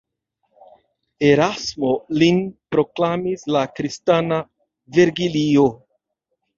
Erasmo 1.27 1.91
lin 2.23 2.41
proklamis 2.79 3.47
la 3.55 3.65
kristana 3.79 4.45
Vergilio. 5.01 5.73